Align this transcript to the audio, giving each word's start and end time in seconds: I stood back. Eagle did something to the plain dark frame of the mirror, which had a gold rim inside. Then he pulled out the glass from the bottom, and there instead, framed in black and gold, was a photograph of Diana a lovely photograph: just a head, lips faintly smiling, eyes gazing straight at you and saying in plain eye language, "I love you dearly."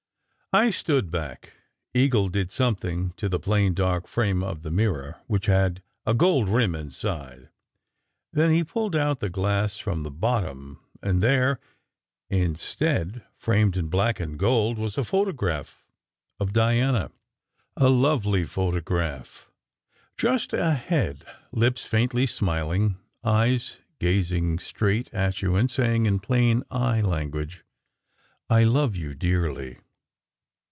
I 0.53 0.69
stood 0.69 1.11
back. 1.11 1.53
Eagle 1.93 2.27
did 2.27 2.51
something 2.51 3.11
to 3.15 3.29
the 3.29 3.39
plain 3.39 3.73
dark 3.73 4.05
frame 4.05 4.43
of 4.43 4.63
the 4.63 4.69
mirror, 4.69 5.15
which 5.25 5.45
had 5.45 5.81
a 6.05 6.13
gold 6.13 6.49
rim 6.49 6.75
inside. 6.75 7.47
Then 8.33 8.51
he 8.51 8.65
pulled 8.65 8.93
out 8.93 9.21
the 9.21 9.29
glass 9.29 9.77
from 9.77 10.03
the 10.03 10.11
bottom, 10.11 10.81
and 11.01 11.23
there 11.23 11.61
instead, 12.29 13.23
framed 13.37 13.77
in 13.77 13.87
black 13.87 14.19
and 14.19 14.37
gold, 14.37 14.77
was 14.77 14.97
a 14.97 15.05
photograph 15.05 15.85
of 16.37 16.51
Diana 16.51 17.11
a 17.77 17.87
lovely 17.87 18.43
photograph: 18.43 19.49
just 20.17 20.51
a 20.51 20.73
head, 20.73 21.23
lips 21.53 21.85
faintly 21.85 22.25
smiling, 22.25 22.97
eyes 23.23 23.77
gazing 23.99 24.59
straight 24.59 25.13
at 25.13 25.41
you 25.41 25.55
and 25.55 25.71
saying 25.71 26.05
in 26.07 26.19
plain 26.19 26.63
eye 26.69 26.99
language, 26.99 27.63
"I 28.49 28.63
love 28.65 28.97
you 28.97 29.13
dearly." 29.15 29.77